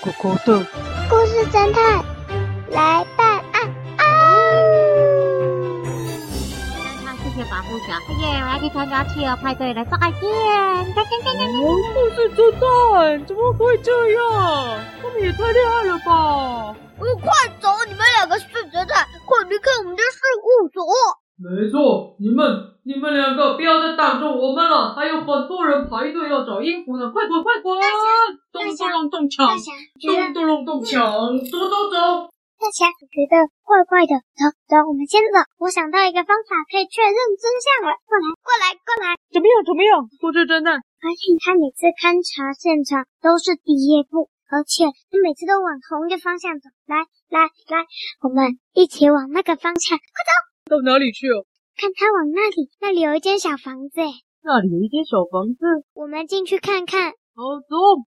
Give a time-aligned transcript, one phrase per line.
[0.00, 0.64] 狗狗的
[1.10, 2.04] 故事侦探
[2.70, 4.02] 来办案啊！
[7.04, 10.20] 他谢谢保护小黑耶，我要去参加企鹅派对了，再见！
[10.20, 14.78] 哦，故事侦探怎么会这样？
[15.02, 16.76] 他们也太厉害了吧！
[16.98, 20.86] 我快走，你们两个是侦探，快离开我们的事务所！
[21.36, 22.67] 没错，你们。
[23.08, 27.72] 你们两个不要再挡着我们了，还有很多人排队要找音符呢，快滚快滚！
[28.52, 29.48] 咚咚隆咚锵，
[29.96, 32.28] 咚咚隆咚锵，走走走！
[32.60, 35.40] 大侠，我觉得怪怪的，走走，我们先走。
[35.56, 39.16] 我想到一个方法可以确认真相了，过来过来过来！
[39.32, 40.04] 怎么样怎么样？
[40.20, 46.68] 故事侦探，发现他每次勘察现场都是第一步，而且他每次都往同一个方向走。
[46.84, 47.88] 来来来，
[48.20, 50.76] 我们一起往那个方向，快走！
[50.76, 51.48] 到哪里去了？
[51.78, 54.00] 看他往那里，那里有一间小房子。
[54.42, 55.62] 那里有一间小房子，
[55.94, 57.12] 我们进去看看。
[57.38, 58.02] 好，走。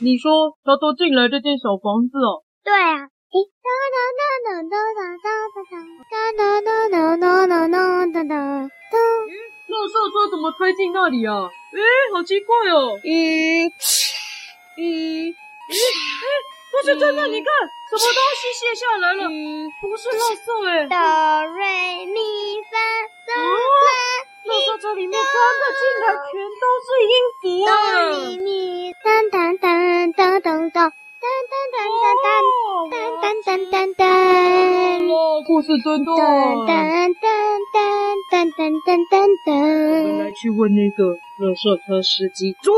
[0.00, 2.42] 你说他都进来这间小房子哦？
[2.64, 3.06] 对啊。
[3.30, 7.78] 咦，哒哒哒哒哒哒哒哒哒哒哒哒哒哒哒
[8.10, 8.98] 哒哒哒。
[9.30, 9.38] 咦，
[9.70, 11.46] 垃圾车怎么开进那里啊？
[11.46, 11.78] 诶，
[12.12, 12.98] 好奇怪哦。
[13.04, 13.70] 嗯，
[14.78, 15.34] 嗯，诶。
[16.76, 17.48] 不是真的，你看，
[17.88, 19.24] 什么东西卸下来了？
[19.24, 20.84] 嗯，不是垃圾哎。
[20.86, 20.94] 哆
[21.46, 22.20] 瑞咪
[22.70, 22.76] 发
[23.24, 23.32] 嗦
[23.88, 23.88] 啦，
[24.44, 27.72] 垃圾这里面装的竟然全都是音符啊！
[27.80, 30.92] 哆咪咪当当当当当当当
[31.72, 32.28] 当
[33.22, 34.04] 当当当当。
[35.08, 35.16] 哇，
[35.46, 36.14] 故事真多。
[36.14, 36.20] 噔
[36.68, 37.80] 噔噔
[38.30, 39.14] 噔噔噔噔
[39.46, 39.48] 噔。
[39.48, 42.52] 我们来去问那个垃圾车司机。
[42.62, 42.70] 走。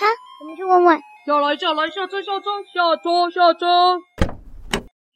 [0.00, 0.06] 好，
[0.40, 1.02] 我们去问问。
[1.24, 3.66] 下来，下来，下车，下车，下车，下车。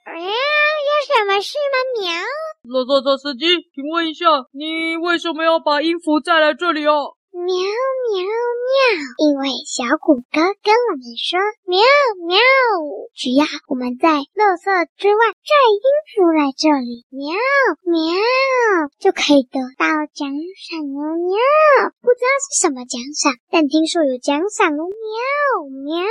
[0.04, 1.76] 哎呀，有什么事吗？
[2.00, 2.12] 喵。
[2.72, 7.16] 老坐车司机，请问一下，你为什么要把音符带来这里哦？
[7.32, 8.78] 喵喵喵！
[9.18, 11.82] 因为小谷哥跟我们说，喵
[12.28, 12.38] 喵，
[13.16, 15.80] 只要我们在垃圾之外再音
[16.12, 17.32] 符来这里，喵
[17.88, 18.12] 喵，
[19.00, 21.32] 就可以得到奖赏哦，喵！
[22.04, 25.64] 不知道是什么奖赏，但听说有奖赏哦，喵
[25.96, 26.04] 喵。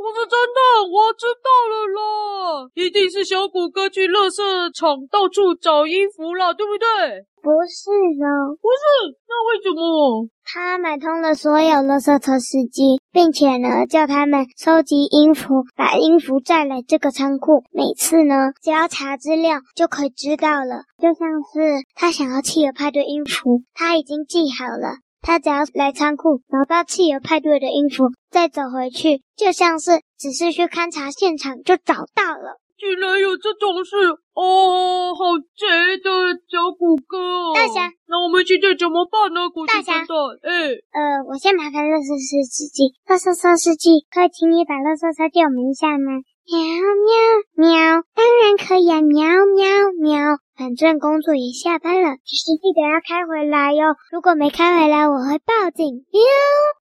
[0.00, 4.40] 不是真的，我知道了啦，一定是小谷哥去垃圾
[4.72, 7.20] 场到处找音符了，对不对？
[7.42, 7.90] 不是
[8.24, 10.26] 哦，不是，那为什么？
[10.42, 17.62] 他买通了所有垃圾车司机，并且呢，叫他们收集音符，把音符载来这个仓库。
[17.70, 20.84] 每次呢，只要查资料就可以知道了。
[20.96, 24.96] 就像是他想要企鹅派对音符，他已经记好了。
[25.22, 32.60] 他只要来仓库找到汽油派对的音符，再走回去，就像是只是去勘察现场就找到了。
[32.80, 33.94] 竟然有这种事
[34.32, 36.08] 哦，好贼的
[36.48, 37.52] 小古哥！
[37.54, 39.50] 大侠，那我们现在怎么办呢？
[39.52, 46.24] 古大侠，哎，呃，我先麻烦乐色车司机，乐色车司机，可以请你把乐色车借我们一下吗？
[46.48, 49.02] 喵喵喵，当然可以啊！
[49.02, 49.68] 喵喵
[50.00, 53.96] 喵，反正工作也下班了，只是记得要开回来哟。
[54.12, 56.04] 如果没开回来，我会报警。
[56.12, 56.20] 喵！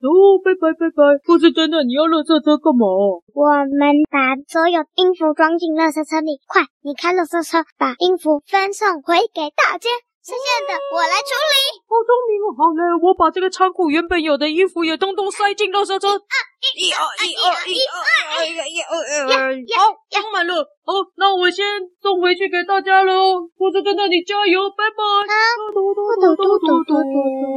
[0.03, 0.99] 哦，拜拜拜拜！
[1.23, 2.83] 不是真的，你要垃圾车干嘛？
[3.31, 9.87] 我们把所有音符装进垃圾车里，快，你开垃圾车，把音符分送回给大家。
[10.19, 11.55] 剩下的我来处理。
[11.87, 12.45] 好聪明哦！
[12.59, 16.19] 好嘞，我把这个仓库原本有的衣服也统统塞进垃圾车。
[16.59, 18.91] 一二一二一二一二一二
[19.39, 20.53] 二一二，好，装满了。
[20.83, 21.65] 好，那我先
[22.01, 23.49] 送回去给大家了哦。
[23.57, 25.01] 故事侦探，你加油，拜拜。
[25.23, 25.33] 好。
[25.73, 27.03] 嘟嘟嘟嘟嘟嘟嘟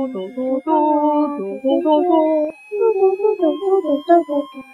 [0.06, 0.70] 嘟嘟嘟
[1.34, 2.12] 嘟嘟嘟嘟。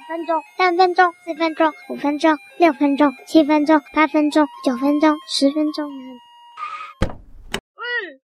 [0.09, 5.91] 分钟，三分钟，四分钟，五分钟，六分钟，七分钟，八分钟，九分钟，十分钟。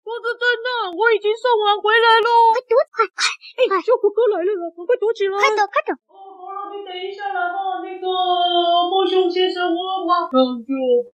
[0.08, 2.56] 故事侦探，我已经送完回来喽！
[2.56, 3.28] 快躲，快快！
[3.60, 5.36] 哎，小古哥来了，赶快躲起来！
[5.36, 5.92] 快走，快走！
[6.08, 10.72] 哦，好了，你等一下啦哈，那个猫熊先生，我马上就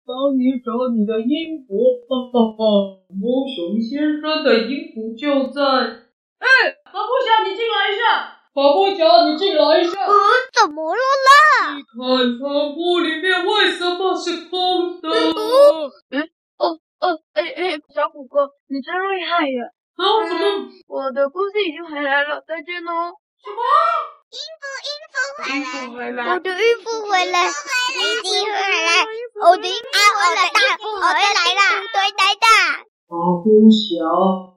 [0.10, 2.02] 帮你找你的音符。
[2.10, 5.62] 哈哈哈，猫熊先生的音符就在……
[6.42, 6.50] 哎，
[6.90, 8.42] 保护侠，你进来一下！
[8.58, 10.02] 保护侠，你进来一下！
[10.02, 10.18] 嗯，
[10.58, 11.78] 怎么了啦？
[11.78, 11.94] 你看
[12.42, 15.14] 仓库里面为什么是空的？
[16.10, 16.26] 嗯。
[17.00, 19.72] 哦，哎哎，小虎哥，你真厉害呀！
[19.96, 20.68] 啊，什么？
[20.88, 23.16] 我的故事已经回来了，再见喽！
[23.40, 23.64] 什么？
[24.36, 25.16] 音符，音符，
[25.56, 26.28] 音符回来！
[26.28, 27.40] 我的音符回来！
[27.40, 29.08] 音符回来！
[29.48, 30.52] 我的音符回来！
[30.52, 31.62] 大符回来了！
[31.88, 32.46] 对对的！
[33.08, 34.04] 保护侠，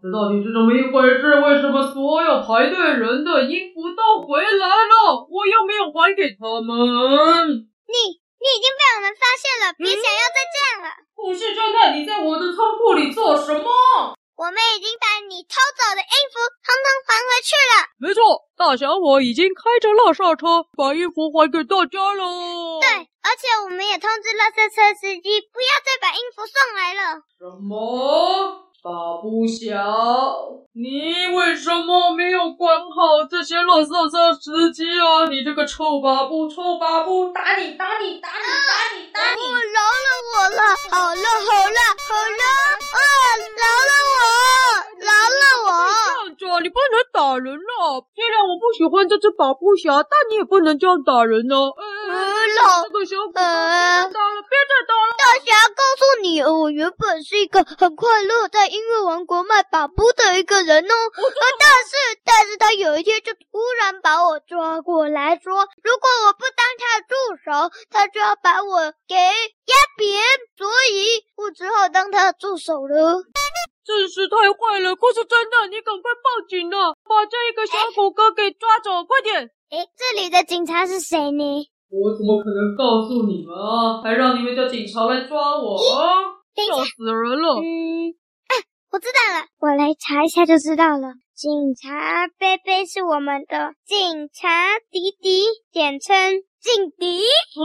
[0.02, 1.38] 这到底是怎么一回事？
[1.40, 5.26] 为什么所有排队人的音符都回来了？
[5.30, 7.70] 我又没有还给他们。
[7.86, 8.21] 你。
[8.42, 10.90] 你已经被我们发现了，别想要再这样了。
[11.14, 13.70] 故事侦探，你在我的仓库里做什么？
[14.34, 17.86] 我我们已经把你偷走的音符统统还回去了。
[18.02, 22.82] 没错，大小我已经开着垃圾车把音符还给大家了。
[22.82, 27.22] 对，而且我们也通知垃圾车司机不要再把音符送来了。
[27.38, 28.66] 什么？
[28.82, 28.90] 巴
[29.22, 29.78] 布侠，
[30.74, 35.30] 你为什么没有管好这些垃圾车司机啊？
[35.30, 39.40] 你这个臭巴布，臭巴布，打你，打你，打你，打你，打你！
[39.40, 40.58] 哦，饶了我了！
[40.90, 41.78] 好了，好了，
[42.10, 42.42] 好了，
[42.90, 43.06] 啊，
[43.54, 44.18] 饶了我，
[44.98, 46.34] 饶了我！
[46.36, 48.02] 这样子，你不能打人了。
[48.16, 51.54] 虽然我不喜欢这只保护侠，但你也不能这样打人呢。
[51.54, 52.10] 呃，
[52.58, 55.14] 老，这个小狗，呃，打了，别再打了。
[55.22, 58.71] 大侠告诉你，我原本是一个很快乐在。
[58.72, 61.92] 音乐王国卖把布的一个人哦，但是
[62.24, 67.12] 但是他有一天就突然把我抓过来说，如果我不当他的助
[67.44, 70.16] 手，他就要把我给压扁，
[70.56, 73.20] 所以我只好当他的助手了。
[73.84, 74.96] 真是太坏了！
[74.96, 79.50] 可是真的，你赶快报警啊，把这一个小狗哥给抓走，快点！
[79.68, 81.44] 诶，这里的警察是谁呢？
[81.90, 84.00] 我怎么可能告诉你们啊？
[84.00, 86.40] 还让你们叫警察来抓我啊？
[86.56, 87.60] 吓死人了！
[87.60, 88.16] 嗯。
[88.92, 91.16] 我知道了，我来查一下就知道了。
[91.34, 96.12] 警察贝贝是我们的警察迪迪，简称
[96.60, 97.24] 警迪。
[97.56, 97.64] 哦，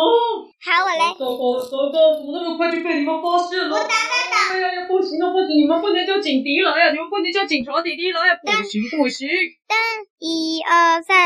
[0.64, 1.12] 好，我来。
[1.20, 3.76] 糟糕，糟糕，怎么那么快就被你们发现了？
[3.76, 4.56] 我打打打！
[4.56, 9.28] 哎呀呀，不行了，不行，你们不能叫警迪来呀，你们不能叫警察迪迪来呀，不行不行。
[9.28, 9.76] 噔，
[10.20, 11.17] 一二三，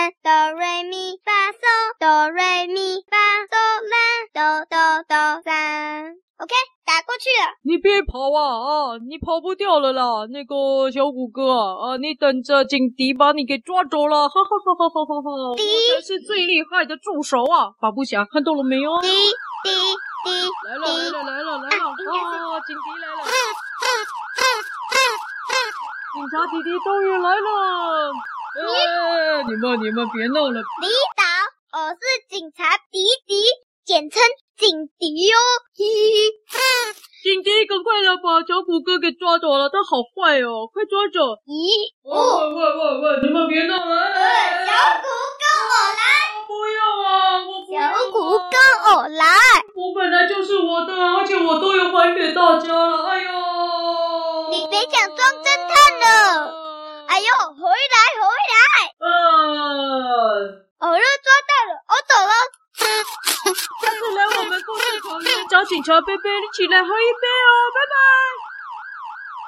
[10.29, 15.31] 那个小虎哥啊，你等着警笛把你给抓走了， 哈哈哈哈哈哈！
[15.51, 18.99] 我才是最厉害的助手啊，巴布侠，看到了没有？
[19.01, 19.07] 滴
[19.63, 19.69] 滴
[20.25, 20.29] 滴，
[20.67, 21.85] 来了来了来了来了！
[21.87, 23.23] 啊，警笛来了！
[26.13, 28.11] 警察弟弟终于来了！
[28.59, 30.59] 哎，你们你们别闹了！
[30.81, 31.23] 领导，
[31.79, 33.41] 我是警察迪迪，
[33.85, 34.21] 简称。
[34.57, 34.69] 警
[34.99, 35.33] 笛哟，
[35.75, 35.81] 嘿
[36.53, 36.59] 嘿，
[37.21, 41.37] 警笛，赶快来把小虎哥给抓走了，他好坏哦，快抓走！
[41.45, 44.09] 咦，喂喂喂喂，你们别闹了！
[44.65, 45.05] 小虎
[45.37, 46.01] 跟我来！
[46.49, 47.93] 不要啊，我不要啊！
[47.93, 48.57] 小虎跟
[48.89, 49.29] 我来！
[49.77, 53.05] 我本来就是我的，而且我都有还给大家了。
[53.05, 56.49] 哎呦，你别想装侦探了！
[57.05, 58.97] 哎呦，回来回来！
[58.97, 62.33] 嗯，好了，抓到了，我走了。
[62.75, 67.95] 下次来我们故事房间找警察贝贝，你起来喝一杯哦，拜拜。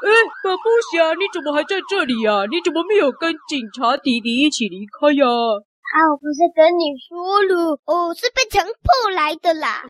[0.04, 0.12] 哎，
[0.44, 2.46] 宝布侠，你怎么还在这里呀？
[2.52, 5.26] 你怎么没有跟警察弟弟一起离开呀？
[5.26, 9.86] 啊，我不是跟你说了，我是被强迫来的啦。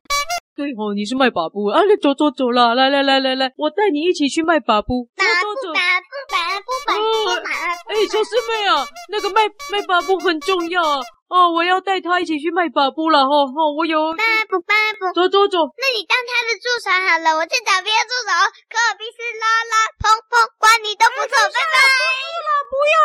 [0.55, 1.81] 对哦，你是卖把布啊？
[1.89, 5.09] 你走走走了，来来来来来，我带你一起去卖把布。
[5.17, 7.01] 走走走，把布把布把布
[7.41, 7.89] 把布。
[7.89, 11.01] 哎，小师妹啊，那个卖卖把布很重要啊。
[11.33, 13.33] 哦，我要带他一起去卖把布了哈！
[13.49, 14.13] 哈，我有。
[14.13, 15.57] 巴布巴布，走走走。
[15.81, 18.29] 那你当他的助手好了，我去找别的助手。
[18.69, 21.81] 可尔必斯拉拉砰砰，关你都不走，拜拜。
[22.69, 22.95] 不要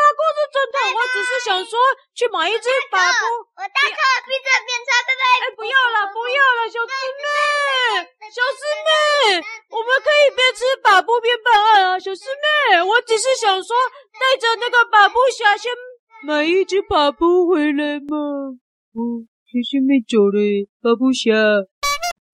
[0.49, 1.79] 了，不要了，故事侦探，我只是想说
[2.15, 3.23] 去买一只把布。
[3.57, 5.23] 我大可尔必斯变成拜拜。
[5.39, 7.29] 哎，不要了，不要了，小师妹，
[8.33, 8.91] 小师妹，
[9.71, 12.25] 我们可以边吃把布边办案啊，小师
[12.73, 13.77] 妹，我只是想说
[14.19, 15.71] 带着那个把布侠先。
[16.25, 18.17] 买一只把布回来嘛？
[18.97, 19.01] 哦，
[19.47, 20.41] 学学妹走了，
[20.83, 21.33] 巴布侠，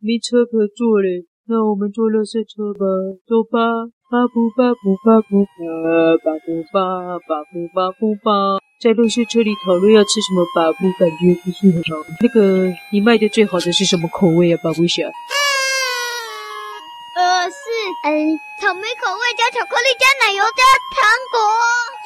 [0.01, 1.09] 没车可坐了，
[1.47, 2.85] 那我们坐垃圾车吧，
[3.29, 3.61] 走吧，
[4.11, 5.65] 巴布巴布巴布巴，
[6.23, 11.97] 巴布巴巴布巴布巴，在垃圾车里讨论要吃什么巴布，感觉不是很好。
[12.21, 15.03] 那个，你卖的最好的是什么口味啊，巴布侠？
[17.17, 17.57] 呃，是
[18.05, 21.01] 嗯，草莓口味加巧克力加奶油加糖
[21.33, 21.41] 果。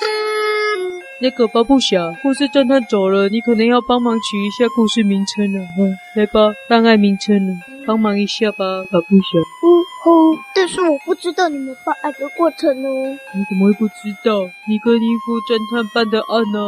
[0.06, 1.02] 嗯。
[1.20, 5.58] 那个巴布侠，故事侦探走了，你可能要帮忙取一下故事名称了。
[5.76, 7.54] 嗯，来吧，档案名称了，
[7.88, 9.38] 帮忙一下吧，巴布侠。
[9.64, 9.66] 哦
[10.04, 13.16] 哦，但是我不知道你们办案的过程哦。
[13.34, 14.44] 你怎么会不知道？
[14.68, 16.60] 你跟音符侦探办的案呢？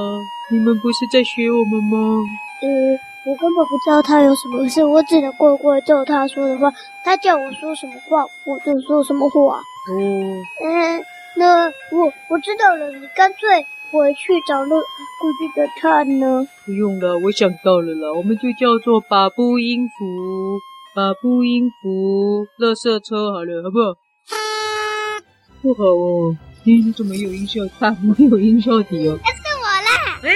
[0.51, 2.25] 你们不是在学我们吗？
[2.63, 2.69] 呃，
[3.27, 6.73] 我根本不知道他有什么事，我只能乖乖照他说的话。
[7.05, 9.59] 他叫我说什么话，我就说什么话。
[9.61, 9.95] 哦。
[10.65, 11.05] 嗯，
[11.37, 13.67] 那我我知道了，你干脆。
[13.93, 16.47] 回去找那故事的探呢？
[16.65, 20.61] 不用了，我想到了啦，我们就叫做把布音符，
[20.95, 23.95] 把布音符，垃圾车好了，好不好？
[25.63, 27.63] 不好哦，你怎么有音效？
[27.79, 29.19] 啊，没有音效的哦。
[29.23, 30.21] 那是我啦！
[30.25, 30.35] 哎，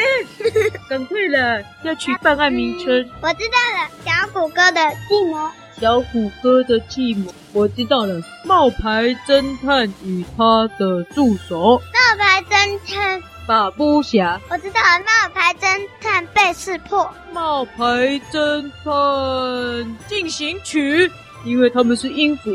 [0.89, 2.87] 赶快了，要取办案名称。
[3.21, 8.23] 我知道了，小虎哥的计谋小虎哥的计谋，我知道了。
[8.45, 11.81] 冒牌侦探与他的助手。
[12.15, 14.41] 冒牌侦探巴布侠。
[14.49, 15.01] 我知道了。
[15.01, 15.67] 冒牌侦
[16.01, 17.11] 探被识破。
[17.33, 17.83] 冒牌
[18.31, 21.11] 侦探进行曲，
[21.45, 22.53] 因为他们是音符。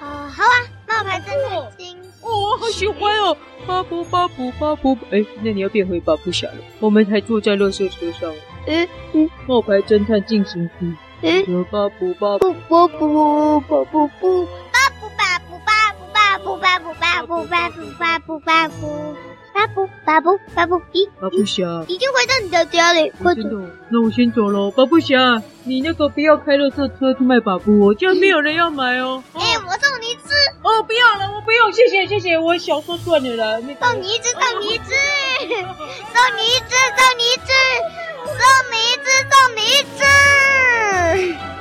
[0.00, 0.56] 好，好啊。
[0.88, 1.96] 冒牌侦探进。
[2.20, 3.36] 哦，我好喜欢哦。
[3.64, 6.58] 巴布巴布巴布，哎，那你要变回巴布侠了。
[6.80, 8.34] 我们还坐在垃圾车上。
[8.66, 9.30] 嗯嗯。
[9.46, 10.96] 冒牌侦探进行曲。
[11.22, 14.48] 嗯，巴布巴布巴布巴布布巴布
[17.26, 19.16] 布巴布巴布巴布
[19.52, 23.42] 巴布巴布巴布咦巴布侠已经回到你的家里，快走！
[23.88, 29.24] 那我先走了，巴布侠，你那个不要开乐色车去卖巴布，这样没有人要买哦。
[29.32, 30.34] 哎，我送你一只。
[30.62, 33.60] 哦，不要了，我不用，谢谢谢谢，我小说断了啦。
[33.80, 34.94] 送你一只，送你一只，
[36.14, 37.50] 送你一只，送你一只，
[38.38, 39.82] 送你一只，送你一
[41.42, 41.55] 只。